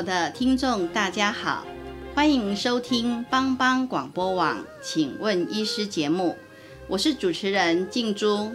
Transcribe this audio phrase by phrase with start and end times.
[0.00, 1.66] 全球的听众大家好，
[2.14, 6.38] 欢迎收听帮帮广播网，请问医师节目，
[6.88, 8.50] 我是主持人静珠。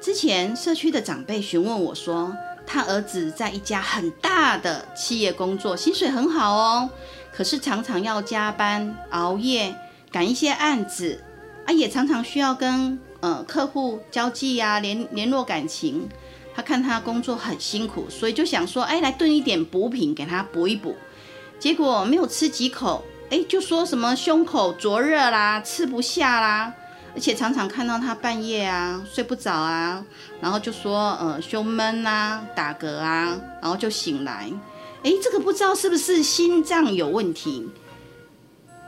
[0.00, 2.34] 之前社区的长辈询问我说，
[2.66, 6.88] 他儿子在一家很大的企业工作，薪水很好哦，
[7.34, 9.76] 可是常常要加班熬夜
[10.10, 11.22] 赶一些案子，
[11.66, 16.08] 啊，也常常需要跟呃客户交际呀，联联络感情。
[16.58, 20.96] 他看他工作很辛苦，所以就想说，哎，来炖一点补品给他补一补。
[21.60, 26.74] 结果没有吃几口，哎，就说什么胸口灼热啦，吃不下啦，
[27.14, 30.04] 而且常常看到他半夜啊睡不着啊，
[30.40, 34.50] 然后就说呃胸闷啊，打嗝啊，然后就醒来。
[35.04, 37.68] 哎，这个不知道是不是心脏有问题？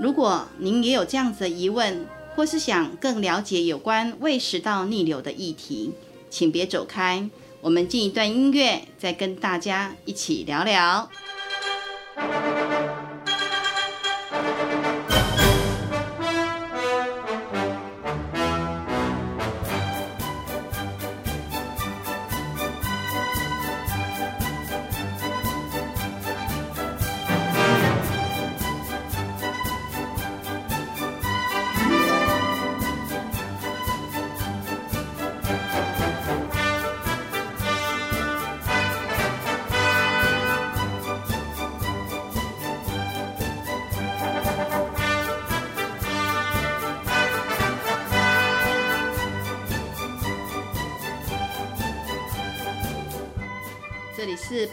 [0.00, 2.04] 如果您也有这样子的疑问，
[2.34, 5.92] 或是想更了解有关胃食道逆流的议题，
[6.28, 7.30] 请别走开。
[7.60, 11.10] 我们进一段音乐，再跟大家一起聊聊。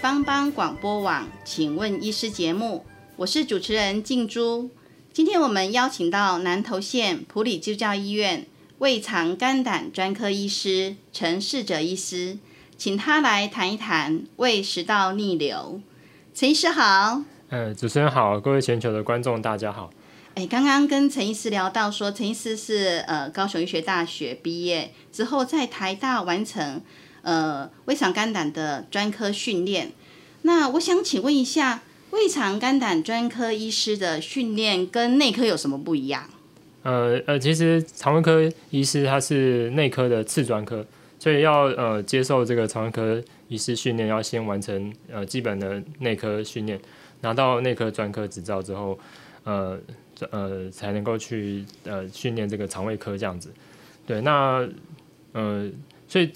[0.07, 2.85] 帮帮广播网，请问医师节目，
[3.17, 4.69] 我是主持人静珠。
[5.11, 8.47] 今天我们邀请到南投县普里基督教医院
[8.77, 12.37] 胃肠肝胆专科医师陈世哲医师，
[12.77, 15.81] 请他来谈一谈胃食道逆流。
[16.33, 19.89] 陈医师好，呃，主持人好，各位全球的观众大家好。
[20.35, 26.81] 哎，刚刚跟陈医师聊到说，陈医师是呃高雄医学大学毕业之后，在台大完成。
[27.27, 29.91] 呃，胃肠肝胆的专科训练，
[30.43, 36.23] 那我想请问一下，胃肠肝胆专科医师的训练跟内科有什么不一样？
[36.83, 40.85] 呃呃，其实肠胃科医师他是内科的次专科，
[41.19, 46.79] 所以要呃接受这个肠胃科医师训练，要先完成呃基本的内科训练，
[47.19, 48.97] 拿到内科专科执照之后，
[49.43, 49.77] 呃
[50.29, 53.51] 呃才能够去呃训练这个肠胃科这样子。
[54.05, 54.65] 对，那
[55.33, 55.69] 呃。
[56.07, 56.31] 所以，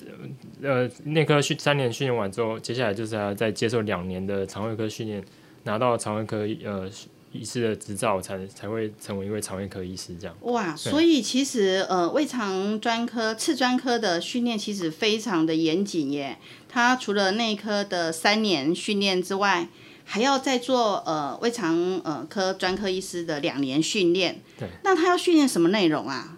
[0.62, 5.24] 呃，内科训三年训练完之后，接下来就是要再接受两年的肠胃科训练，
[5.64, 6.90] 拿到肠胃科呃
[7.32, 10.36] 医师的执照，才才会成为一位肠胃科医师这样。
[10.42, 16.38] 哇，所以其实呃胃肠专科、次专科的训练其实非常的严谨耶。
[16.68, 19.70] 他除了内科的三年训练之外，
[20.04, 24.42] 还要再做呃胃肠呃科专科医师的两年训练。
[24.60, 24.68] 对。
[24.84, 26.38] 那他要训练什么内容啊？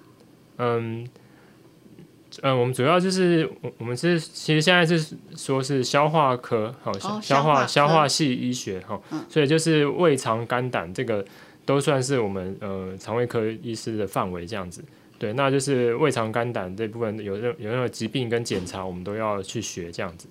[0.59, 1.07] 嗯。
[2.45, 11.25] 嗯，我们主要就是我我们是其实现在是说是消化科，好消化消化系医学哈，所以就是胃肠肝胆这个
[11.65, 14.83] 都算是我们呃肠胃科医师的范围这样子。
[15.17, 20.27] 对，那就是胃肠肝胆这部分有任有任何疾病跟检查，我们都要去学这样子。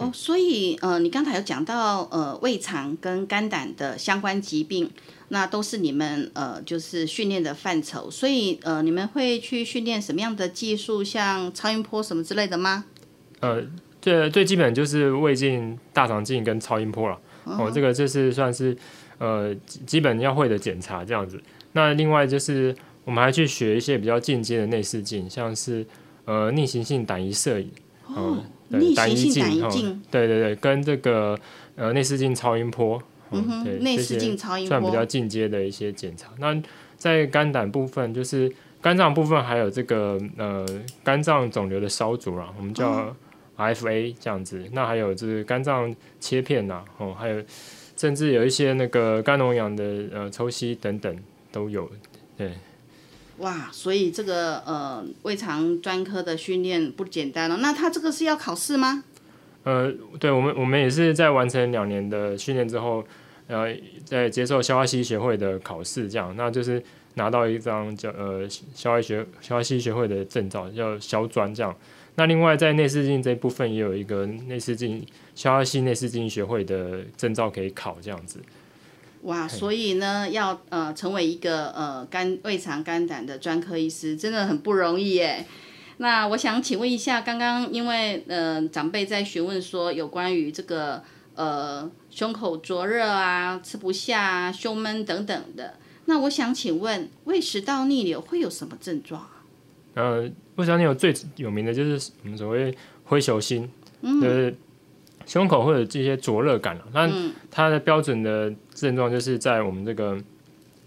[0.00, 4.90] 哦，所以呃，你刚才有讲到呃胃肠跟肝胆的相关疾病。
[5.32, 12.84] 那都是你们呃，就是训练的范畴，所以呃，你们会去训练什么样的技术，像超音波什么之类的吗？
[13.38, 13.62] 呃，
[14.02, 17.16] 最最基本就是胃镜、大肠镜跟超音波了。
[17.44, 18.76] 哦，这个就是算是
[19.18, 19.54] 呃
[19.86, 21.40] 基本要会的检查这样子。
[21.74, 22.74] 那另外就是
[23.04, 25.86] 我们还去学一些比较进阶的内视镜，像是
[26.24, 27.70] 呃逆行性胆仪摄影。
[28.08, 28.42] 哦，
[28.78, 30.02] 逆行性胆仪镜。
[30.10, 31.38] 对对对，跟这个
[31.76, 33.02] 呃内视镜、超音波。
[33.32, 36.30] 嗯哼，内视镜、超音波算比较进阶的一些检查。
[36.38, 36.60] 那
[36.96, 38.52] 在肝胆部分，就是
[38.82, 40.66] 肝脏部分，还有这个呃
[41.04, 43.14] 肝脏肿瘤的烧灼啊，我们叫
[43.56, 44.64] RFA 这样子。
[44.72, 47.40] 那还有就是肝脏切片呐，哦，还有
[47.96, 51.16] 甚至有一些那个肝脓疡的呃抽吸等等
[51.52, 51.88] 都有。
[52.36, 52.52] 对，
[53.40, 57.56] 哇，所以这个呃胃肠专科的训练不简单了。
[57.58, 59.02] 那他这个是要考试吗？
[59.64, 63.04] 呃，对我们我们也是在完成两年的训练之后，
[63.46, 66.82] 呃，在接受消化系学会的考试，这样，那就是
[67.14, 71.74] 拿到一张叫呃消化学消化系学会的证照，叫消专这样。
[72.16, 75.04] 那另外在内视镜这部分也有一个内视镜
[75.34, 78.38] 消化系内视镜学会的证照可以考，这样子。
[79.22, 85.46] 哇，所以呢，要呃成为一个呃肝胃肠肝胆的专科医师，真的很不容易耶。
[85.98, 91.02] 那我想请问一下，刚刚因为呃长辈在询问说有关于这个
[91.34, 95.74] 呃胸口灼热啊、吃不下、啊、胸闷等等的，
[96.06, 99.42] 那我想请问胃食道逆流会有什么症状啊？
[99.92, 100.22] 呃，
[100.56, 102.74] 胃食道逆流最有名的就是我们所谓
[103.04, 103.68] 灰球心，
[104.02, 104.56] 就是
[105.26, 106.84] 胸口会有这些灼热感了。
[106.94, 107.10] 那
[107.50, 108.50] 它的标准的
[108.80, 110.18] 症状就是在我们这个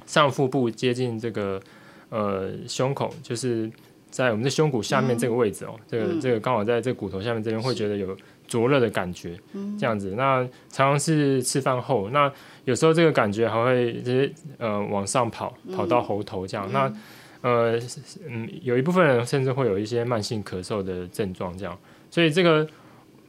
[0.06, 1.62] 上腹部接近这个
[2.10, 3.72] 呃胸口，就是
[4.10, 8.16] 在我们的胸骨下面这个位置哦，这个这个刚好在这个骨头下面这边会觉得有
[8.48, 9.38] 灼热的感觉，
[9.80, 10.14] 这样子。
[10.18, 12.32] 那常常是吃饭后，那
[12.66, 16.70] 有时候这个感觉还会就是呃往上跑，跑到喉头这样。
[16.72, 16.94] 那
[17.42, 17.80] 呃
[18.28, 21.78] 嗯，有一部分人甚至会有一些慢性咳嗽的症状这样。
[22.12, 22.68] 所以这个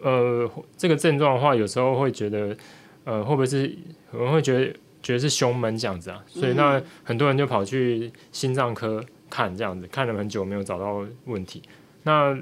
[0.01, 2.55] 呃这个症状的话，有时候会觉得
[3.05, 3.69] 呃会不会是
[4.11, 4.73] 可能会觉得
[5.03, 6.23] 觉得是胸闷这样子啊？
[6.27, 9.05] 所以那很多人就跑去心脏科。
[9.31, 11.61] 看这样子，看了很久没有找到问题。
[12.05, 12.39] 那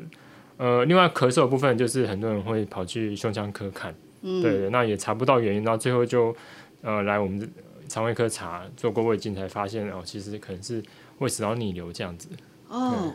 [0.59, 6.37] 呃，另外咳嗽的部分就是很多人会跑去胸腔科看，对，那也查不到原因，到最后就
[6.83, 7.51] 呃来我们
[7.89, 10.83] 肠胃科查，做过胃镜才发现哦，其实可能是
[11.19, 12.29] 胃食道逆流这样子。
[12.69, 13.15] 哦。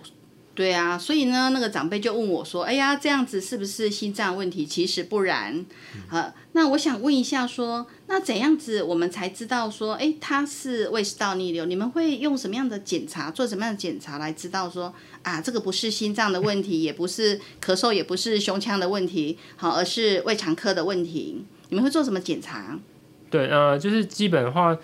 [0.57, 5.63] 对啊，所以呢，那个长辈就问我说：“哎呀，这样子是不是心脏问题？”其实不然。
[6.09, 11.65] 呃，那我想问一下，说那怎样子我们才知道说，哎，他是胃食道逆流？
[11.65, 21.45] 你们会用什么样的检查，做什么样的检查来知道说啊，这个不是心脏的问题，也不是咳嗽，也不是胸腔的问题，好，而是胃肠科的问题？
[21.69, 22.79] 你们会做什么检查？
[23.29, 24.75] 对，呃，就是基本的话。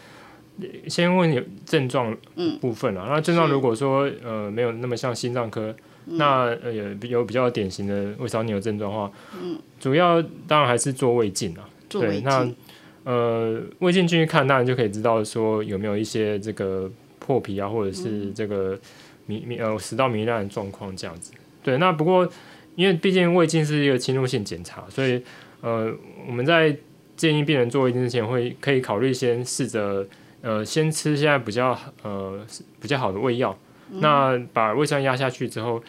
[0.88, 2.16] 先问你症状
[2.62, 9.12] 部分啊，那症状如果说呃没有那么像心脏科，那呃有有比较典型的胃食道逆流症状的话，
[9.42, 12.48] 嗯，主要当然还是做胃镜啊，对，那
[13.04, 18.78] 呃胃镜进去看，当然就可以知道说有没有一些这个破皮啊，或者是这个
[19.28, 21.34] 糜糜呃食道糜烂的状况这样子。
[21.64, 22.30] 对，那不过
[22.76, 25.20] 因为毕竟胃镜是一个侵入性检查，所以
[25.62, 25.92] 呃
[26.28, 26.78] 我们在
[27.18, 30.06] 建议病人做胃镜之前，会可以考虑先试着。
[30.44, 32.46] 呃，先吃现在比较呃
[32.82, 33.58] 比较好的胃药，
[33.92, 35.82] 那把胃酸压下去之后，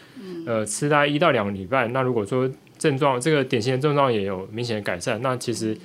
[0.45, 1.89] 呃，吃大概一到两个礼拜。
[1.89, 5.77] 那如果说症状这个典型的症状也有明显的改善，那其实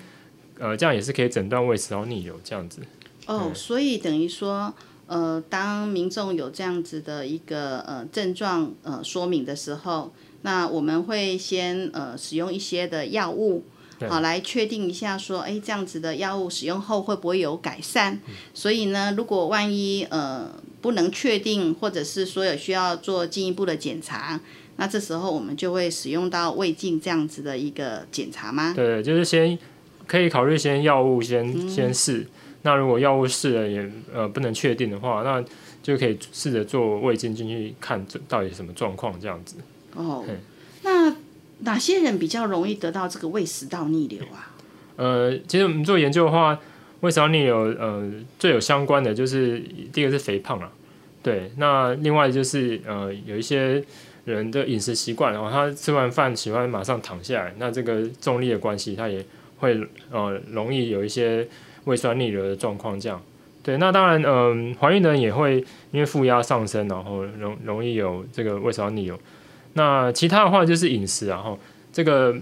[0.61, 2.81] 呃这样也是可以诊断胃食道逆流这样子。
[3.27, 4.73] 哦，所以等于说，
[5.09, 10.13] 呃，当民众有这样子的一个呃症状呃说明的时候，
[10.43, 13.65] 那我们会先呃使用一些的药物。
[14.09, 18.19] 好，来确定一下，说，哎，这样子的药物使用后会不会有改善？
[18.55, 20.49] 所以呢，如果万一呃
[20.81, 24.41] 不能确定，或者是说有需要做进一步的检查，
[24.77, 28.73] 那这时候我们就会使用到胃镜这样子的一个检查吗？
[28.75, 29.59] 对，就是先
[30.07, 32.27] 可以考虑先药物先先试。
[32.63, 35.45] 那如果药物试了也呃不能确定的话，那
[35.83, 39.57] 就可以试着做胃镜进去看这到底什么状况这样子。
[39.95, 40.25] 哦，
[40.83, 41.15] 那。
[41.61, 44.53] 哪些人比较容易得到这个胃食道逆流啊？
[44.97, 46.59] 呃，其实我们做研究的话，
[47.01, 49.59] 胃食道逆流呃最有相关的就是
[49.93, 50.71] 第一个是肥胖啊，
[51.23, 53.83] 对，那另外就是呃有一些
[54.25, 59.25] 人的饮食习惯，然后他吃完饭喜欢马上躺下来，那这个重力的关系，他也
[59.59, 61.47] 会呃容易有一些
[61.85, 63.21] 胃酸逆流的状况，这样。
[63.63, 65.63] 对，那当然，嗯，怀孕的人也会
[65.93, 69.19] 因为负压上升，然后容容易有这个胃食道逆流。
[69.75, 71.59] 那其他的话就是饮食，然后
[71.93, 72.35] 这个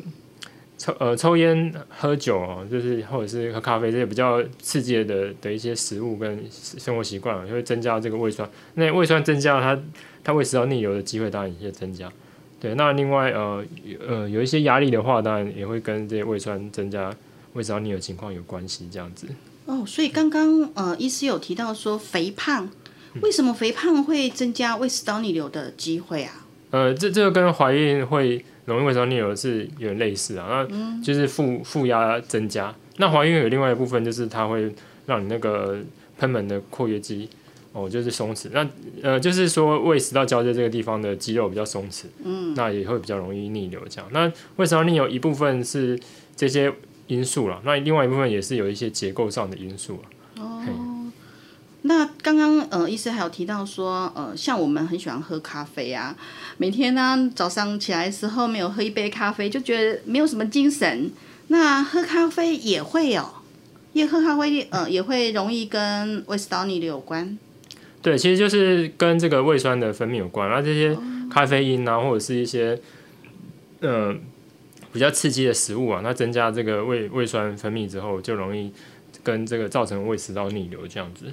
[0.79, 8.49] 抽呃抽烟、喝酒哦，就是或者是喝咖啡这些比较刺激的的一些食物跟生活习惯，就会增加这个胃酸。
[8.75, 9.79] 那胃酸增加，它
[10.25, 12.11] 它胃食道逆流的机会当然也增加。
[12.61, 13.65] 对，那另外呃
[14.07, 17.15] 呃有一些压力的话，当然也会跟这些胃酸增加
[17.53, 19.27] 胃食道逆流情况有关系，这样子。
[19.67, 22.71] 哦，所以刚刚呃医师有提到说肥胖，
[23.21, 26.47] 为什么肥胖会增加胃食道逆流的机会啊？
[26.71, 32.75] 呃，这这个跟怀孕会容易胃食道逆流是有点类似啊，那就是负负压增加。
[32.99, 34.73] 那怀孕有另外一部分就是它会
[35.07, 35.79] 让你那个
[36.19, 37.29] 喷门的括约肌
[37.73, 38.49] 哦，就是松弛。
[38.53, 38.69] 那
[39.03, 44.11] 呃，就是说胃食道交界这个地方的肌肉比较松弛，嗯，那也会比较容易逆流这样。
[44.13, 45.99] 那胃食道逆流一部分是
[46.37, 46.73] 这些
[47.07, 50.03] 因素了，那另外一部分也是有一些结构上的因素了。
[51.89, 56.15] 哦，那刚刚呃呃，医师还有提到说，呃，像我们很喜欢喝咖啡啊，
[56.59, 61.11] 每天呢早上起来的时候没有喝一杯咖啡，就觉得没有什么精神。
[61.49, 63.31] 那喝咖啡也会哦，
[63.95, 67.39] 因为喝咖啡呃也会容易跟胃食道逆流有关。
[68.03, 70.49] 对，其实就是跟这个胃酸的分泌有关。
[70.51, 70.97] 那这些
[71.31, 72.79] 咖啡因啊，或者是一些
[73.81, 74.15] 呃
[74.93, 78.71] 比较刺激的食物啊，那增加这个胃胃酸分泌之后，就容易
[79.25, 81.25] 跟这个造成胃食道逆流这样子。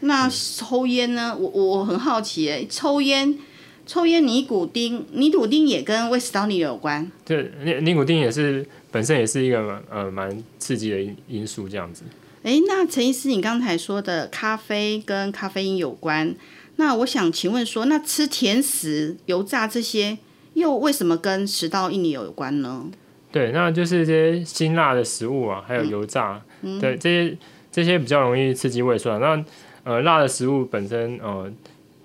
[0.00, 1.36] 那抽烟呢？
[1.38, 3.38] 我我我很好奇诶，抽烟
[3.86, 7.10] 抽烟尼古丁，尼古丁也跟胃食道逆流有关。
[7.24, 12.02] 对，尼尼古丁也是本身也是一个呃蛮刺激的因因素这样子。
[12.42, 16.34] 哎，那陈医师，你刚才说的咖啡跟咖啡因有关，
[16.76, 20.18] 那我想请问说，那吃甜食、油炸这些，
[20.54, 22.86] 又为什么跟食道逆流有关呢？
[23.32, 26.40] 对，那就是这些辛辣的食物啊，还有油炸，
[26.80, 27.36] 对这些
[27.70, 29.20] 这些比较容易刺激胃酸。
[29.20, 29.44] 那
[29.86, 31.48] 呃，辣的食物本身呃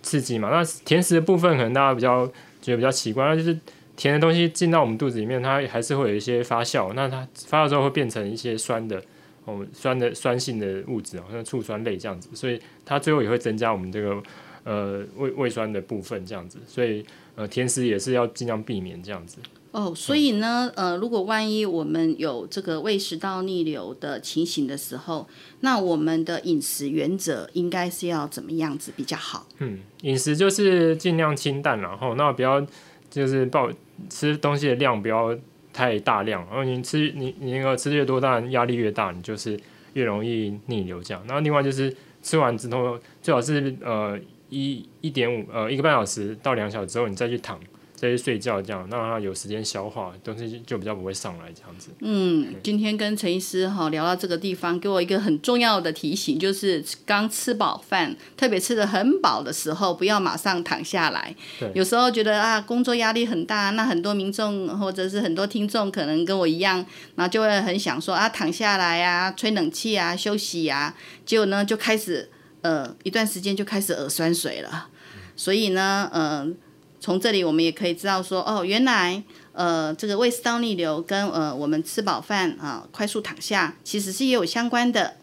[0.03, 2.27] 刺激嘛，那甜食的部分可能大家比较
[2.61, 3.57] 觉得比较奇怪，那就是
[3.97, 9.01] 甜的东西进到我们肚子里面，它还是会有一些发酵，那它发酵之后会变成一些酸的。
[9.43, 14.21] 哦酸的酸性的物质，好像醋酸类这样子，所以它最后也会增加我们这个
[14.63, 19.39] 呃胃胃酸的部分这样子，所以呃甜食也是要尽量避免这样子。
[19.71, 25.27] 哦，所以呢，呃，如果万一我们有这个胃食道逆流的情形的时候，
[25.61, 29.47] 那我们的饮食原则应该是要怎么样子比较好？
[29.59, 32.65] 嗯，饮食就是尽量清淡，然后那不要
[33.09, 33.71] 就是暴
[34.09, 35.37] 吃东西的量不要。
[35.73, 39.57] 太大量，然后你吃你你那个吃越多，当然压力越大，你就是
[39.93, 41.23] 越容易逆流这样。
[41.25, 47.57] 然后另外就是吃完之后，最好是呃一一点五呃一个半小时到两小时之后，你再去躺。
[48.01, 51.91] 再去睡觉，这样让他有时间消化，东西就比较不会上来这样子。
[51.99, 61.35] 嗯，今天跟陈医师哈聊到这个地方，给我一个很重要的提醒，就是刚吃饱饭，特别吃的很饱的时候，不要马上躺下来。
[61.75, 72.27] 有时候觉得啊，工作压力很大，那很多民众或者是很多听众可能跟我一样，然后就会很想说啊，躺下来啊，吹冷气啊，休息啊，结果呢就开始
[72.61, 74.87] 呃一段时间就开始耳酸水了。
[75.35, 76.57] 所以呢，嗯。
[77.01, 79.21] 从这里我们也可以知道说，哦，原来，
[79.53, 85.15] 呃，这个胃食道逆流跟呃我们吃饱饭啊，快速躺下，其实是也有相关的。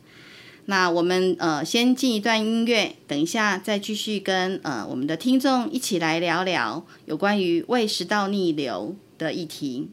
[0.67, 9.89] 那我们呃先进一段音乐，等一下再继续跟呃我们的听众一起来聊聊有关于胃食道逆流的议题。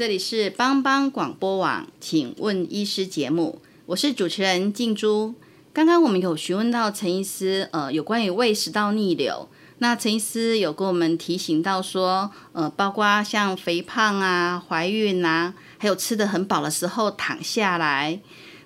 [0.00, 5.34] 这里是帮帮广播网，请问医师节目，我是主持人静珠。
[5.74, 9.46] 刚刚我们有询问到陈医师，呃，有关于胃食道逆流。
[9.76, 18.18] 那陈医师有跟我们提醒到说，呃，包括像肥胖啊、怀孕啊，还有吃的很饱的时候躺下来。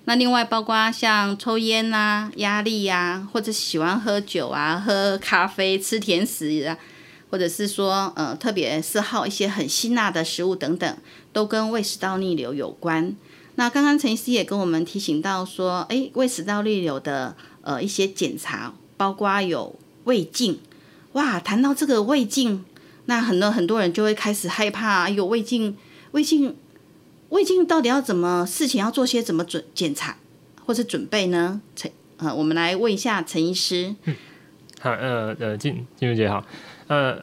[0.05, 6.77] 那另外包括像抽烟啊、压力呀，或者喜欢喝酒啊、喝咖啡、吃甜食啊，
[7.29, 10.97] 或者是说呃，特别嗜好一些很辛辣的食物等等，
[11.33, 13.15] 都跟胃食道逆流有关。
[13.55, 20.59] 那刚刚陈医师也跟我们提醒到说，诶，胃食道逆流的呃一些检查，包括有胃镜。
[21.13, 22.65] 哇，谈到这个胃镜，
[23.05, 25.77] 那很多很多人就会开始害怕，哎呦，胃镜，
[26.11, 26.55] 胃镜。
[27.29, 30.15] 胃镜到底要怎么事情要做些怎么准检查
[30.63, 31.59] 或者准备呢？
[31.75, 33.95] 陈呃，我们来问一下陈医师。
[34.03, 34.15] 嗯，
[34.79, 36.45] 好，呃呃，金金如姐好，
[36.87, 37.17] 呃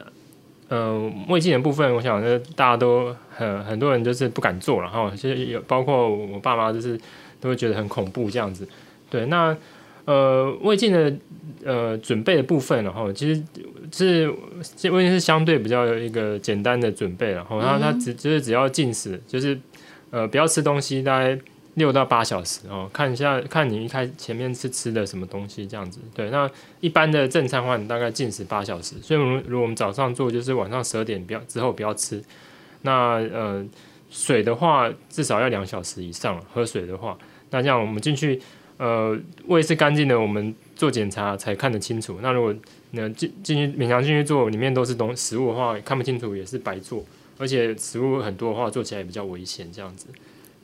[0.69, 6.99] 呃，胃镜的部分，我想是，大家都很很多人就是不敢做了哈，其实有包括我爸妈，就是
[7.39, 8.67] 都会觉得很恐怖这样子。
[9.09, 9.55] 对，那
[10.05, 11.13] 呃胃镜的
[11.63, 13.43] 呃准备的部分，然后其实
[13.91, 14.29] 是
[14.89, 19.59] 胃镜是相对比较有一个简单的准备，然后它它只就是只要进食，就是。
[20.15, 21.35] 呃，不要吃东西，大概
[21.75, 22.89] 六到八小时哦。
[22.93, 25.99] 看一下，看你一开前面是吃的什么东西，这样子。
[26.13, 28.95] 对，那一般的正餐话，你大概进食八小时。
[29.01, 32.23] 所以，我们如果我们早上做，就是晚上十二点不要之后不要吃。
[32.81, 33.65] 那呃，
[34.09, 36.39] 水的话，至少要两小时以上。
[36.53, 37.17] 喝水的话，
[37.49, 38.41] 那这样我们进去，
[38.77, 42.19] 呃，胃是干净的，我们做检查才看得清楚。
[42.21, 42.53] 那如果
[42.91, 47.03] 那进进去勉强进去做，里面都是东食物的话，看不清楚也是白做。
[47.39, 50.05] 而且食物很多的话，做起来也比较危险，这样子。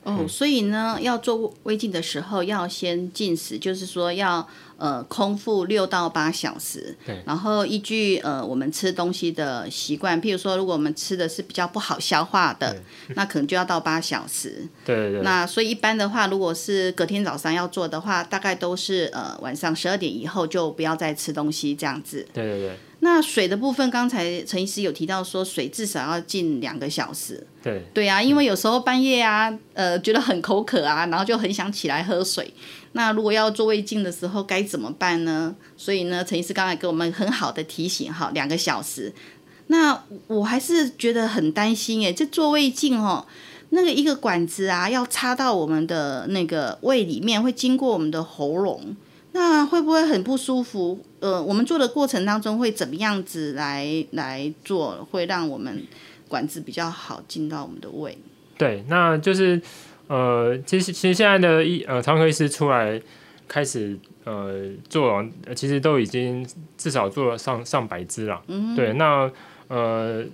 [0.02, 4.46] 哦，所以呢，要做胃镜的时候，要先进食，就是说要
[4.78, 6.96] 呃空腹六到八小时。
[7.04, 7.22] 对。
[7.26, 12.76] 然后依据呃我们吃东西的习惯，譬如说，如果我们吃的是比较不好消化的，
[13.14, 14.66] 那可能就要到八小时。
[14.86, 15.20] 对对对。
[15.22, 22.26] 那所以一般的话，如果是隔天早上要做的话，大概都是呃晚上十二点以后就不要再吃东西这样子。
[22.32, 22.78] 对对对。
[23.02, 27.46] 那水的部分，刚才陈医师有提到说，水至少要进两个小时。
[27.62, 32.52] 对对啊，因为有时候半夜啊，呃，觉得很口渴啊，然后就很想起来喝水。
[32.92, 35.54] 那如果要做胃镜的时候该怎么办呢？
[35.78, 39.12] 所以呢，陈医师刚才给我们很好的提醒哈，两个小时。
[39.68, 43.26] 那我还是觉得很担心诶，这做胃镜哦，
[43.70, 48.94] 那个一个管子啊，要插到我们的那个胃里面，会经过我们的喉咙。
[49.32, 50.98] 那会不会很不舒服？
[51.20, 55.86] 呃，我们做的过程当中会怎么样子来来做，会让我们
[56.28, 58.18] 管子比较好进到我们的胃？
[58.58, 59.60] 对，那就是
[60.08, 63.00] 呃，其实其实现在的医呃肠科医师出来
[63.46, 66.44] 开始呃做，其实都已经
[66.76, 68.42] 至少做了上上百支了。
[68.48, 69.30] 嗯，对，那
[69.68, 70.24] 呃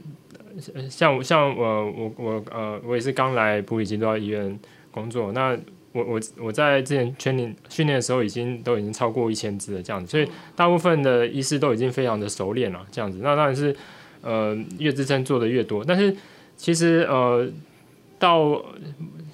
[0.89, 4.59] 像像我我我呃我也是刚来普里基督医院
[4.91, 5.59] 工作，那。
[5.97, 13.19] 我我我在之前全年训练的时候，已经都已经超过一千只了，这样子，所以大部分的医师都已经非常的熟练了，这样子。
[13.23, 13.75] 那当然是，
[14.21, 16.15] 呃，越支撑做的越多，但是
[16.55, 17.49] 其实呃，
[18.19, 18.63] 到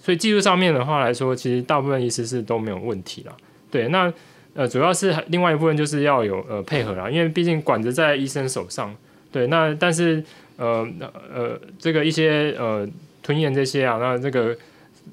[0.00, 3.36] 所以技术上面的话来说，其实大部分医师是都没有问题了。
[3.68, 4.12] 对，那
[4.54, 8.94] 呃，主要是另外一部分就是要有呃配合啦，因为毕竟管子在医生手上。
[9.32, 10.22] 对，那但是
[10.56, 10.88] 呃
[11.34, 12.88] 呃，这个一些呃
[13.20, 14.56] 吞咽这些啊，那这个。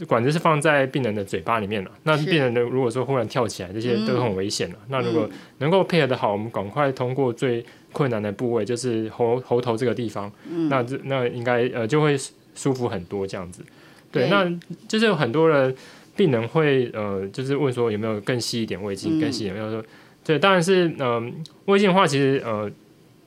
[0.07, 4.75] 管子是放在病人的嘴巴里面了，那病人的如果说忽然跳起来，这些都很危险了。
[4.87, 10.31] 那如果能够配合的好，我们赶快通过最困难的部位，就是喉喉头这个地方，
[10.69, 12.15] 那这那应该呃就会
[12.55, 13.63] 舒服很多这样子。
[14.11, 14.49] 对，那
[14.87, 15.75] 就是有很多人
[16.15, 19.83] 病人会呃就是问说有没有更细一点胃镜，更细一点，有说
[20.23, 21.33] 对，当然是嗯
[21.65, 22.69] 胃镜的话，其实呃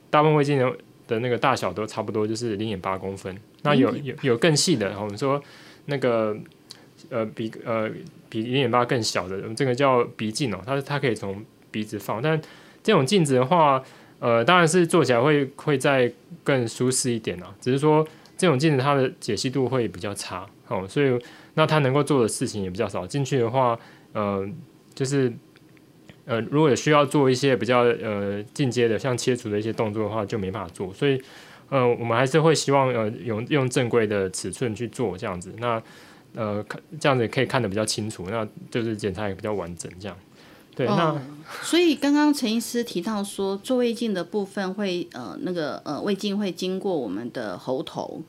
[0.09, 0.71] 大部分胃镜的
[1.07, 3.35] 的那个大小都差不多，就是零点八公分。
[3.61, 5.41] 那有有有更细的，我们说
[5.85, 6.37] 那个。
[7.09, 7.89] 呃，比呃
[8.29, 12.41] 比零点八更小的，这个叫鼻镜哦，它它可以从鼻子放，但
[12.81, 13.83] 这种镜子的话，
[14.19, 16.09] 呃，当然是做起来会会再
[16.45, 21.19] 更舒适一点啊，只是说这种镜子它的解析度会比较差哦，所以
[21.55, 23.05] 那它能够做的事情也比较少。
[23.05, 23.77] 进去的话，
[24.13, 24.47] 呃，
[24.95, 25.31] 就是
[26.25, 30.91] 呃，如果有需要做一些比较呃进阶的，像切除的一些动作的话，就没办法做。
[30.93, 31.21] 所以
[31.73, 35.51] 呃，我们还是会希望呃用用正规的尺寸去做这样子。
[35.57, 35.81] 那
[36.35, 40.15] 呃，看这样子可以看得比较清楚，那就是检查也比较完整，这样。
[40.75, 41.19] 对，那
[41.63, 48.21] 所以刚刚陈医师提到说，做胃镜的部分会呃那个呃胃镜会经过我们的喉头，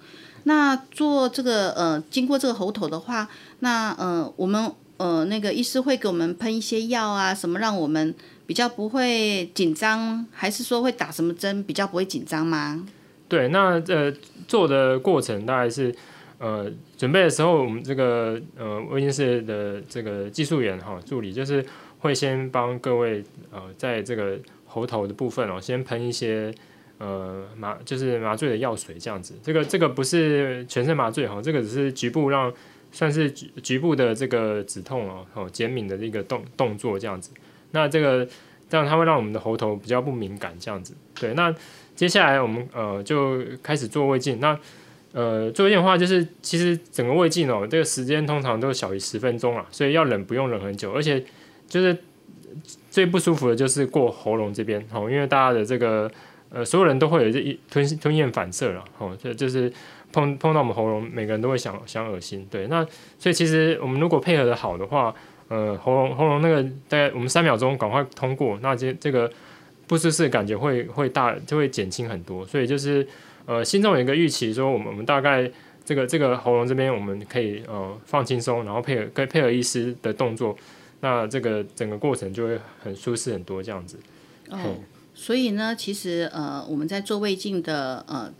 [0.45, 3.29] 那做这个呃经过这个喉头的话，
[3.59, 8.15] 那呃我们呃那个医师会给我们喷一些药啊，什么让我们
[8.47, 12.87] 比较不会紧张，还是说会打什么针比较不会紧张吗？
[13.35, 14.13] 对，那呃
[14.47, 15.95] 做的过程大概是。
[16.39, 21.65] 呃准备的时候，我们这个呃卫镜室的这个技术员哈助理就是
[22.01, 26.53] 会先帮各位呃在这个喉头的部分哦，先喷一些
[26.99, 29.33] 呃麻就是麻醉的药水这样子。
[29.43, 32.53] 这个这个不是全身麻醉哈，这个只是局部让
[32.91, 37.31] 算是局局部的这个止痛哦哦减敏的一个动动作这样子。
[37.71, 38.27] 那这个
[38.69, 40.95] 这样它会让我们的喉头比较不敏感这样子。
[41.19, 41.55] 对，那
[41.95, 44.39] 接下来我们呃就开始做胃镜。
[44.41, 44.59] 那
[45.13, 51.25] 呃做胃镜的话，就是其实整个胃镜哦，这个时间通常都小于十分钟啊，所以要冷不用冷很久，而且
[51.69, 51.97] 就是
[52.91, 56.11] 最不舒服的就是过喉咙这边哦，因为大家的这个
[56.51, 59.73] 呃所有人都会有这一吞吞咽反射了哦，这就是
[60.13, 62.47] 碰碰到我们喉咙，每个人都会想想恶心。
[62.51, 62.85] 对，那
[63.19, 65.15] 所以其实我们如果配合的好的话。
[65.49, 69.31] 呃，喉咙喉咙那个大概我们三秒钟赶快通过，那这这个
[69.87, 73.07] 不舒适感觉会会大就会减轻很多，所以就是
[73.47, 75.51] 呃心中有一个预期，说我们我们大概
[75.85, 80.57] 这个这个喉咙这边我们可以呃放轻松，然后配合跟配合医师的动作，
[81.01, 83.99] 那这个整个过程就会很舒适很多这样子。
[84.51, 84.77] 哦，
[85.15, 88.33] 所以呢，其实呃我们在做胃镜的呃。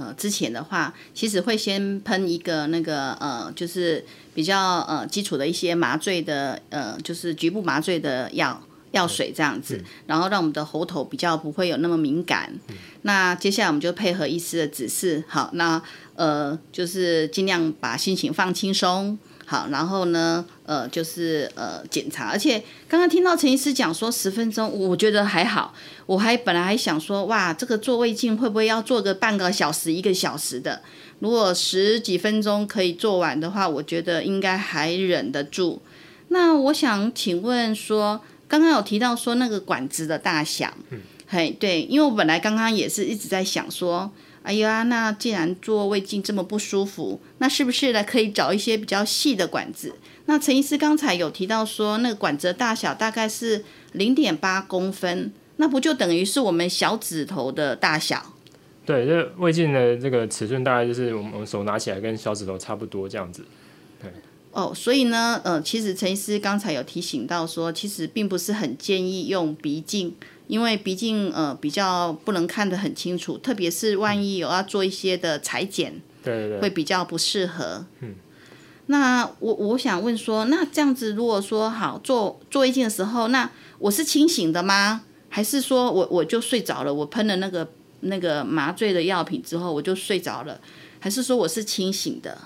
[0.00, 12.52] 呃，之前的话，其实会先喷一个那个呃，就是比较呃基础的一些麻醉的呃，就是局部麻醉的药药水这样子，然后让我们的喉头比较不会有那么敏感。
[13.02, 15.80] 那接下来我们就配合医师的指示，好，那
[16.14, 19.18] 呃就是尽量把心情放轻松。
[19.50, 25.72] 好，然后呢，呃，就是呃检查，而且刚刚听到陈医师讲说十分钟，我觉得还好，
[26.04, 30.82] 我还本来还想说，哇，这个做胃镜会不会要做个半个小时、一个小时的？
[31.20, 35.80] 如果十几分钟可以做完的话，我觉得应该还忍得住。
[36.28, 44.10] 那我想请问说，刚刚有提到说那个管子的大小，嗯，嘿，对，因为我本来刚刚也是一直在想说。
[44.44, 49.94] 哎呀，那既然做胃镜这么不舒服，那是不是呢可以找一些比较细的管子？
[50.24, 58.32] 那陈医师刚才有提到说，那个管子的大小大概是零点八公分，那不就等于是我们小指头的大小？
[58.86, 63.44] 对，这胃镜的这个尺寸大概就是我们手拿起来跟小指头差不多这样子。
[64.52, 64.62] 对。
[64.62, 70.14] 哦，所以呢，呃，其实陈医师刚才有提醒到说，其实并不是很建议用鼻镜。
[70.48, 77.84] 因为鼻镜呃比较不能看得很清楚，特别是万一有要做一些的裁剪，对对对，会比较不适合。
[78.00, 78.14] 嗯，
[78.86, 85.02] 那我我想问说，那这样子如果说好做做胃镜的时候，那我是清醒的吗？
[85.28, 86.94] 还是说我我就睡着了？
[86.94, 87.68] 我喷了那个
[88.00, 90.58] 那个麻醉的药品之后，我就睡着了？
[90.98, 92.38] 还是说我是清醒的？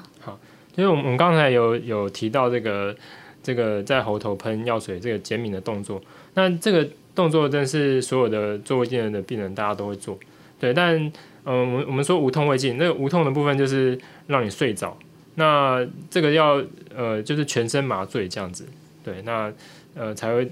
[0.77, 2.95] 好，因为我们刚才有有提到这个
[3.43, 6.01] 这个在喉头喷药水这个减敏的动作，
[6.35, 6.89] 那这个。
[7.15, 10.19] 动作真是所有的做胃镜的病人大家都会做，
[10.59, 10.97] 对，但
[11.45, 14.97] 嗯，我们我们说无痛胃镜，那个无痛的部分就是让你睡着，
[15.35, 16.65] 那这个要
[16.97, 18.65] 呃就是全身麻醉这样子，
[19.05, 19.53] 对，那
[19.95, 20.51] 呃才会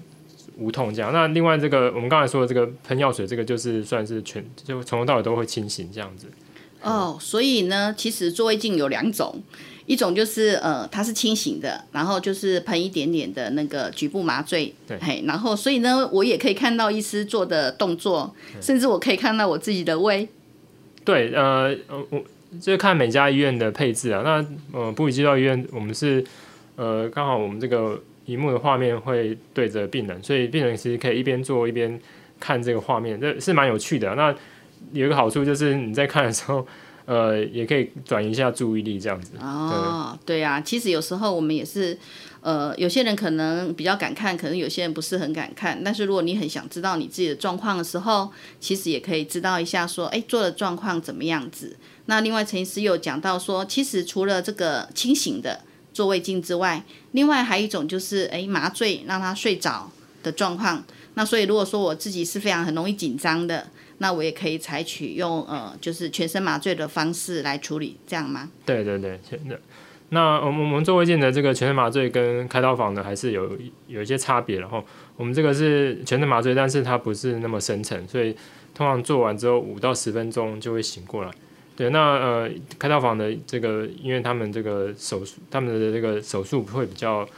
[0.59, 1.11] 无痛这样。
[1.15, 6.27] 那另外这个我们刚才说的这个喷药水，这个就是算是全就从头到尾都会清醒这样子。
[6.83, 9.43] 哦，所以呢，其实做胃镜有两种。
[9.91, 20.29] 一种就是呃，它是清醒的，然后就是喷一点点的那个局部麻醉，对，嘿，然后所以呢，我也可以看到医师做的动作，甚至我可以看到我自己的胃。
[21.05, 22.23] 对，呃，我
[22.61, 24.23] 就是看每家医院的配置啊。
[24.25, 26.25] 那呃，布里基道医院我们是
[26.77, 32.01] 呃，刚好我们这个荧幕的画面会对着病人，所以病人其实可以一边做一边
[32.39, 34.15] 看这个画面，这是蛮有趣的。
[34.15, 34.33] 那
[34.93, 36.65] 有一个好处就是你在看的时候。
[37.11, 39.33] 呃，也可以转移一下注意力，这样子。
[39.41, 41.99] 哦，对呀，其实有时候我们也是，
[42.41, 45.83] 呃，有些人可能比较敢看，可能有些人不是很敢看。
[45.83, 51.77] 但是如果你很想知道你自己的状况的时候，其实也可以知道一下，说，哎，做的状况怎么样子。
[52.07, 59.91] 那另外陈医师有讲到说，其实除了这个清醒的做胃镜之外，另外还有一种就是，哎，麻醉让他睡着
[60.23, 60.85] 的状况。
[61.21, 63.67] 那所以如果说我自己是非常很容易紧张的。
[64.03, 68.49] 那我也可以采取用呃，就是全身麻醉的方式来处理，这样吗？
[68.65, 69.55] 对对对，那
[70.09, 74.83] 那我们我们做胃镜的这个全身麻醉跟开刀房的还是有有一些差别，然后
[75.17, 78.35] 我们这个是全身麻醉，但是它不是那么深层，所以
[78.75, 81.31] 通常做完之后五到十分钟就会醒过来。
[81.77, 87.29] 对，那呃开刀房的这个，因为他们这个手术，他们的这个手术会比较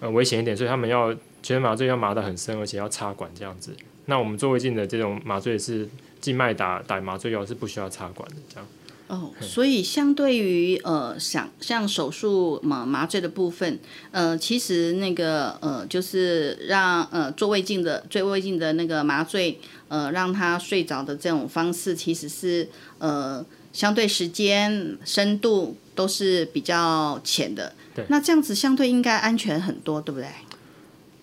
[0.00, 3.72] 呃危险一点，所以他们要全身麻醉要麻得很深，而且要插管这样子。
[4.06, 5.88] 那我们做胃镜的这种麻醉是。
[6.20, 8.66] 静脉打打麻醉药是不需要插管的，这样。
[9.06, 13.78] 哦，所以相对于呃，像像手术麻麻醉的部分，
[14.10, 27.72] 呃，其实那个呃，就是让呃做胃镜的做胃镜的那个麻醉，呃，让他睡着的这种方式，其实是呃相对时间深度都是比较浅的。
[27.94, 30.28] 对那这样子相对应该安全很多，对不对？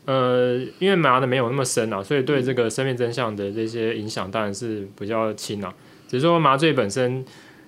[0.06, 5.74] 呃，因为麻的没有那么深啊，所以对这个生命真相的这些影响当然是比较轻啊。
[6.08, 7.26] 只是说麻醉本身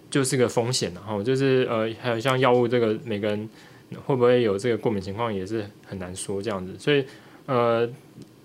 [0.09, 3.49] 就是个风险然、后就是呃，还有像药物这个每个人
[4.05, 7.03] 会不会有这个过敏情况也是很难说这样子，所以
[7.47, 7.89] 呃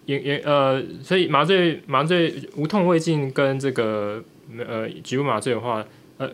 [0.07, 4.23] 也也呃，所以麻醉麻醉无痛胃镜跟这个
[4.67, 5.85] 呃局部麻醉的话，
[6.17, 6.31] 呃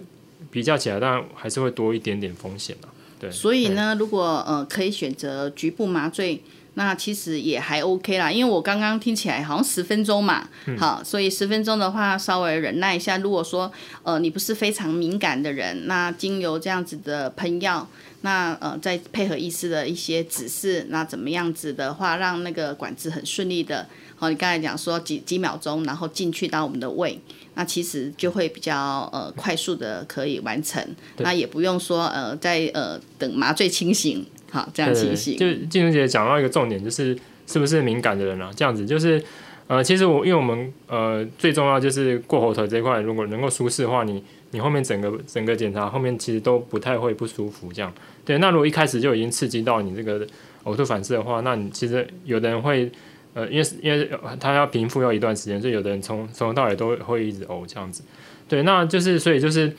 [0.50, 2.88] 比较起来，当然还是会多一点点风险啊。
[3.20, 6.40] 对，所以呢，如果呃可以选择局部麻醉，
[6.78, 8.30] 那其实也还 OK 啦。
[8.30, 13.18] 因为我刚刚听起来好像十分钟嘛，好，所以十分钟的话稍微忍耐一下。
[13.18, 13.70] 如果说
[14.04, 17.84] 呃你不是非常敏感的人，那经由这样子的喷药，
[18.20, 27.20] 那呃再配合医师的一些指示，那怎么样子的话，让那个管子很顺利的，好，你刚才讲说几几秒钟，然后进去到我们的胃。
[27.54, 30.80] 那其实就会比较呃快速的可以完成，
[31.16, 35.36] 那也不用说呃在呃等麻醉清醒，好这样对情形。
[35.36, 38.50] 就静茹姐讲到一个重点，就是是不是敏感的人啊？
[38.54, 39.22] 这样子就是
[39.66, 47.72] 呃，其实我因为我们呃最重要就是过喉头这块，如果能够舒适的话，你你后面整个整个检查后面其实都不太会不舒服。
[47.72, 47.92] 这样
[48.24, 50.26] 对，那如果一开始就已经刺激到你这个
[50.64, 52.90] 呕吐反射的话，那你其实有的人会。
[53.34, 58.02] 呃，因为因为他要平复要一段时间，所以有的人从从头到尾都会一直呕这样子。
[58.48, 59.72] 对，那就是所以就是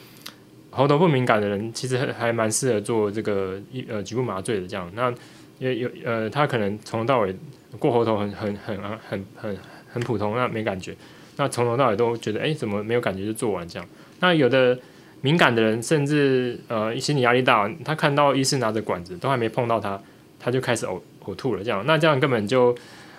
[0.71, 4.89] 喉头不敏感的人，其实还蛮适合做这个一呃局部麻醉的这样。
[4.95, 5.13] 那
[5.57, 7.35] 也有呃，他可能从头到尾
[7.77, 9.57] 过喉头很很很啊很很
[9.91, 10.95] 很普通，那没感觉。
[11.37, 13.87] 那从头到尾都觉得，哎、怎么没有感觉就做完这样？
[14.19, 14.77] 那有的
[15.21, 19.99] 敏感的人，甚至呃心理压力大，他看到医师拿着管子都还没碰到他，
[20.39, 21.83] 他就开始呕呕吐了这样。
[21.85, 22.75] 那这样根本就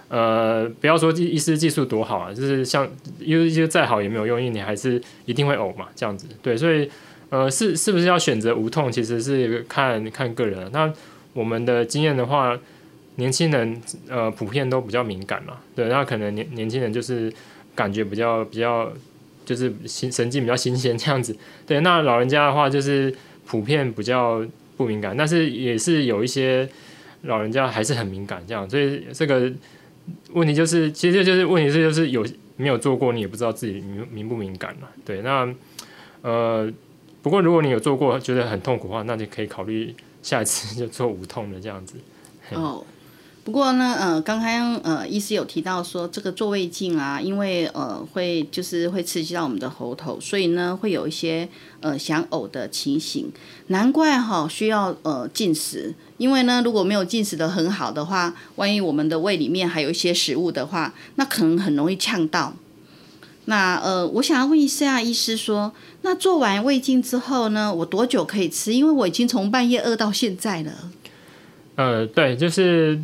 [0.08, 2.86] 呃，不要说医医师技术多好啊，就是像
[3.18, 6.26] 医医师再好也没有用，因为你还是一定会呕嘛，这样子。
[6.42, 6.90] 对，所以
[7.30, 10.70] 呃，是是不是要选择无痛，其实是看看个人。
[10.72, 10.92] 那
[11.32, 12.58] 我们的经验的话，
[13.16, 17.32] 年轻人呃普遍都比较敏感嘛，对，那可能年年轻人就是
[17.74, 18.92] 感觉比较比较
[19.44, 21.34] 就是新神经比较新鲜这样子。
[21.66, 23.14] 对，那老人家的话就是
[23.46, 24.44] 普遍比较
[24.76, 26.68] 不敏感，但是也是有一些
[27.22, 29.50] 老人家还是很敏感这样，所以这个。
[30.32, 34.88] 问题就是，其实就是问题是就是有没有做过，你也不知道自己敏敏不敏感嘛。
[35.04, 35.48] 对，那
[36.22, 36.68] 呃，
[37.22, 41.94] 不过如果你有做过，觉得很痛苦的话，那就可以考虑下一次就做无痛的这样子。
[42.56, 42.84] 哦，
[43.44, 51.48] 不过呢，呃，刚刚呃，医师有提到说，这个做胃镜啊，因为呃会就是会刺激到我们的喉头，所以呢会有一些
[51.80, 53.30] 呃想呕的情形。
[53.68, 62.54] 难怪哈需要呃进食，因为呢如果没有进食的很好的话，万一我们的胃里面还有一些食物的话，那可能很容易呛到。
[63.50, 68.72] 那呃，我想要问一下医师说，那做完胃镜之后呢，我多久可以吃？
[68.72, 70.72] 因为我已经从半夜饿到现在了。
[71.74, 72.96] 呃，对，就是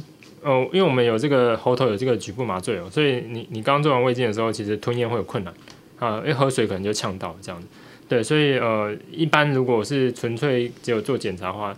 [0.42, 5.52] 呃，因为我们有这个喉头有这个局部麻醉哦，所以你你刚做完胃镜的时候，其实吞咽会有困难
[5.98, 7.66] 啊，因为喝水可能就呛到这样子。
[8.08, 11.76] 对，所以呃，一般如果是纯粹只有做检查的话，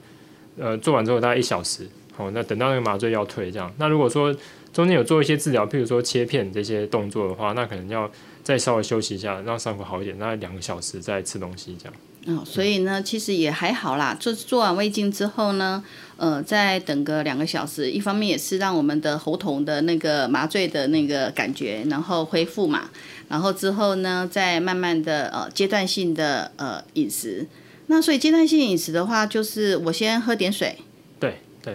[0.58, 3.72] 呃，做完之后大概一小时，哦，那等到那个麻醉药退这样。
[3.78, 4.30] 那如果说
[4.74, 8.10] 中间有做一些治疗，譬如说切片这些动作的话，那可能要
[8.48, 12.38] 再稍微休息一下，让伤口好一点，那两个小时再吃东西这样。
[12.38, 14.16] 哦，所以呢，其实也还好啦。
[14.18, 15.84] 做做完胃镜之后呢，
[16.16, 22.88] 呃，再等个两个小时，一方面也是让我们的喉头的那个麻醉的那个感觉，然后恢复嘛。
[23.28, 27.46] 然后之后呢，再慢慢的呃阶段性的呃饮食。
[27.88, 30.74] 那所以阶段性饮食的话，就是我先喝点水，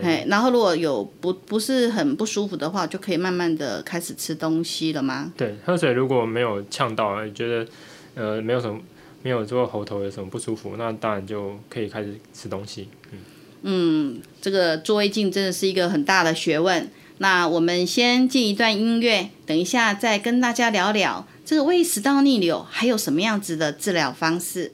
[0.02, 5.32] 对然后如果有不不是很不舒服的话，就可以慢慢的开始吃东西了吗？
[5.38, 7.68] 对，喝水如果没有呛到，觉得
[8.16, 8.80] 呃没有什么
[9.22, 12.90] 没有说喉头有什么不舒服，那当然就可以开始吃东西。
[13.12, 13.20] 嗯，
[13.64, 16.90] 嗯，这个做胃镜真的是一个很大的学问。
[17.20, 24.74] 那我们先进一段音乐，等一下再跟大家聊聊这个胃食道逆流还有什么样子的治疗方式。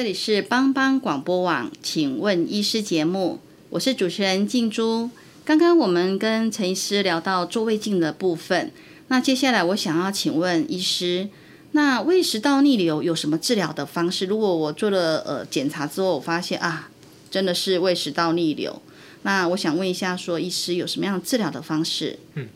[0.00, 3.38] 这里是帮帮广播网，请问医师节目，
[3.68, 5.10] 我是主持人静珠。
[5.44, 8.72] 刚刚我们跟陈医师聊到做胃镜的部分，
[9.08, 11.28] 那接下来我想要请问医师，
[11.72, 14.24] 那胃食道逆流有什么治疗的方式？
[14.24, 16.88] 如果我做了呃检查之后，我发现啊，
[17.30, 18.80] 真的是胃食道逆流，
[19.24, 22.18] 那我想问一下，说医师有什么样治疗的方式？
[22.36, 22.48] 嗯，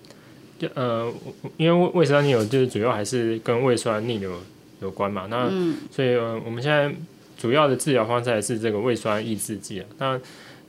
[0.59, 1.12] 就呃，
[1.59, 4.32] 因为胃胃食道逆流就是主要还是跟胃酸逆流
[4.80, 5.51] 有关嘛，那
[5.95, 6.90] 所以呃，我们现在
[7.45, 10.20] 主要的治疗方式还是这个胃酸抑制剂啊，那。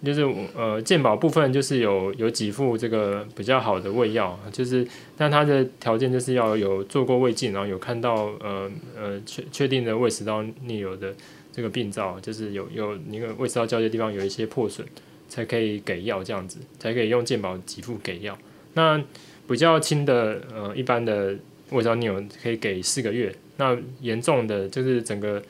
[0.03, 0.21] 就是
[0.55, 4.85] 呃，健保部分就是有有几副这个比较好的胃药，就是
[5.17, 11.15] 但它的条件就是要有做过胃镜，然后有看到呃呃确确定的胃食道逆流的
[11.51, 14.85] 这个病灶，就是有有那个胃食道交接地方有一些破损，
[15.27, 18.37] 才可以给药这样子，才可以用健保给付给药。
[18.73, 19.01] 那
[19.47, 21.35] 比较轻的呃一般的
[21.71, 25.41] 胃食道逆流可以给四个月，那严重的就是整个。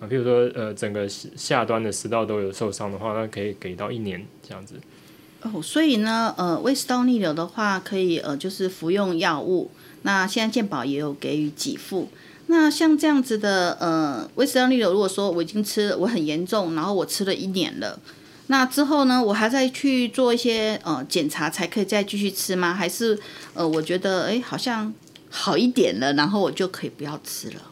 [0.00, 4.76] 啊，比如说，呃，整个下端的食道都有受伤的话，那可以给到一年这样子。
[5.42, 9.70] 哦，所以呢，呃，胃食道逆流的话，可以呃，就是服用药物。
[10.02, 12.08] 那现在健保也有给予给付。
[12.46, 18.00] 那像这样子的，呃，胃食道逆流，如果说我已经吃，我很严重，然后我吃了一年了，
[18.46, 22.72] 那之后呢，我还在去做一些呃检查，才可以再继续吃吗？
[22.72, 23.18] 还是
[23.52, 24.92] 呃，我觉得哎，好像
[25.28, 27.62] 好一点了，然后我就可以不要吃了？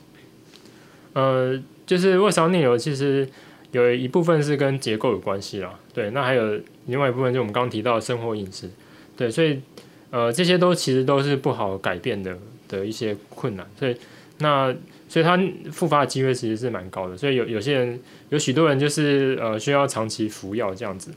[1.15, 1.63] 呃。
[1.89, 3.27] 就是胃食逆流，其实
[3.73, 8.69] 有一部分是跟结构有关系啦，对，那还有另外一部分，就我们刚刚提到生活饮食，
[9.17, 9.59] 对，所以
[10.11, 12.37] 呃这些都其实都是不好改变的
[12.69, 13.97] 的一些困难，所以
[14.41, 14.71] 那
[15.09, 15.41] 所以它
[15.73, 21.11] 复发的机会其实是蛮高的，所以有有些人有许多人就是呃需要长期服药这样子，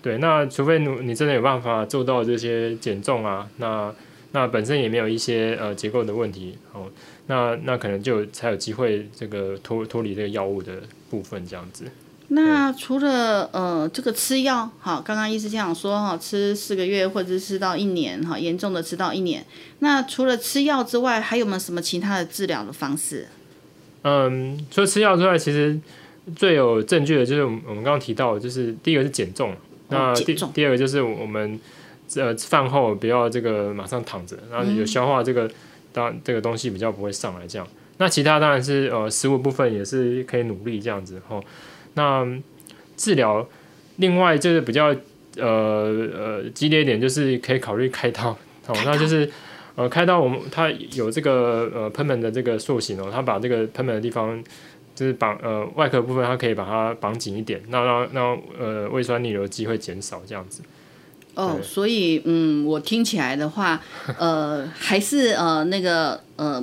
[0.00, 3.94] 对，那除非你你真的有办法做到这些减重啊，那
[4.32, 6.90] 那本身也没有一些呃结构的问题哦。
[7.26, 11.84] 那那可能就才有机会这个脱脱离这个药物的部分这样子。
[12.28, 19.44] 那除了呃这个吃药，好，刚刚医师这样说哈，吃四个月或者是吃到一年哈，严重的吃到一年。
[19.80, 23.28] 那除了吃药之外，还有没有什么其他的治疗的方式？
[24.02, 25.78] 嗯，除了吃药之外，其实
[26.34, 29.54] 最有证据的就是我们我们刚刚提到，就是第一个是减重，
[29.88, 31.60] 那第第二个就是我们
[32.16, 35.50] 呃饭后不要这个马上躺着，然后有消化这个。
[35.94, 37.66] 当然这个东西比较不会上来，这样，
[37.98, 41.42] 那其他当然是呃食物部分也是可以努力这样子吼。
[41.94, 42.26] 那
[42.96, 43.48] 治疗
[43.98, 44.86] 另外就是比较
[45.36, 48.30] 呃呃激烈一点，就是可以考虑开刀
[48.66, 48.76] 哦。
[48.84, 49.30] 那就是
[49.76, 54.42] 呃开刀，我们它有这个呃喷门的这个塑形哦，它把这个喷门的地方
[54.96, 60.62] 就是绑呃外壳部分，它可以把它绑紧一点，那让让呃胃酸逆流机会减少这样子。
[61.34, 63.80] 哦，所以嗯，我听起来的话，
[64.18, 66.62] 呃，还是呃那个呃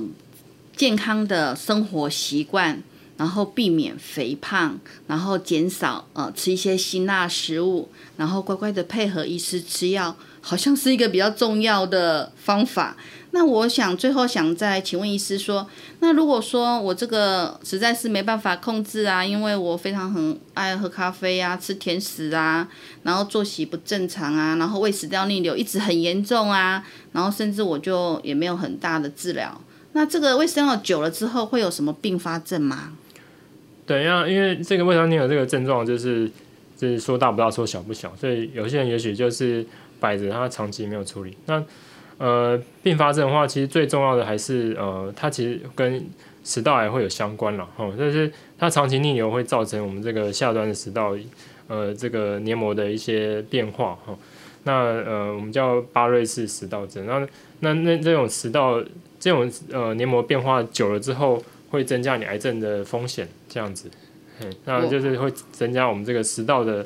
[0.75, 2.81] 健康的生活习惯，
[3.17, 12.95] 然后避免肥胖，然后减少呃吃一些辛辣食物，然后乖乖的配合医师吃药，好像是一个比较重要的方法。
[13.33, 15.65] 那我想最后想再请问医师说，
[16.01, 22.67] 那如果说我这个实在是没办法控制啊，因为我非常很爱喝咖啡啊，吃甜食啊，
[23.03, 29.61] 然后作息不正常啊，然后胃食道逆流一直很严重啊，然后甚至我就也没有很大的治疗，
[29.93, 32.91] 那这个胃食道久了之后会有什么并发症吗？
[33.85, 36.29] 对呀，因为这个胃食道逆流这个症状就是
[36.77, 39.65] 就是说大不大，说小不小，所以有些人也许就是
[40.01, 41.63] 摆着他长期没有处理，那。
[42.21, 46.05] 呃，并发症的话，其实最重要的还是呃，它其实跟
[46.43, 51.17] 食道癌会有相关了，哦，就是它长期逆流会造成我们这个下端的食道，
[51.67, 54.15] 呃，这个黏膜的一些变化，哈，
[54.65, 57.27] 那呃，我们叫巴瑞氏食道症，那
[57.61, 58.79] 那那这种食道
[59.19, 63.89] 这种呃黏膜变化久了之后，会增加你癌症的风险，这样子，
[64.41, 66.85] 嗯，那就是会增加我们这个食道的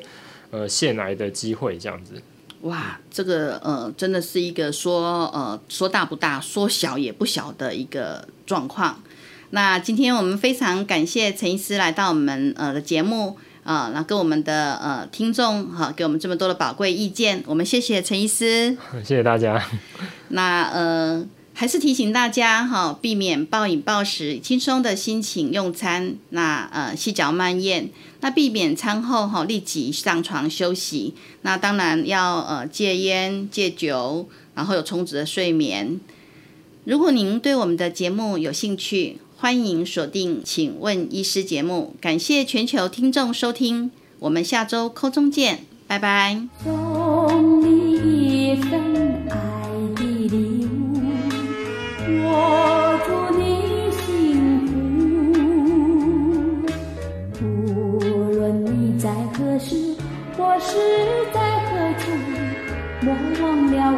[0.50, 2.14] 呃腺癌的机会，这样子。
[2.62, 9.00] 哇，这个呃，真的是一个说呃说大不大，说小也不小的一个状况。
[9.50, 19.62] 那今天我们非常感谢陈医师来到我们呃的节目啊，那跟我们的呃听众哈，给我们这么多的宝贵意见，我们谢谢陈医师， 谢谢大家。
[20.28, 21.26] 那呃。
[21.58, 26.16] 还是提醒大家哈，避免暴饮暴食，轻松的心情用餐。
[26.28, 27.88] 那呃，细嚼慢咽。
[28.20, 31.14] 那避免餐后哈立即上床休息。
[31.42, 36.00] 那当然要呃戒烟戒酒，然后有充足的睡眠。
[36.84, 41.94] 如果您对我们的节目有兴趣，欢迎锁定《请问医师》节目。
[42.00, 43.90] 感谢全球听众收听，
[44.20, 46.46] 我们下周空中见，拜拜。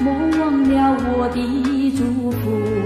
[0.00, 1.40] 莫忘了我的
[1.96, 2.77] 祝福。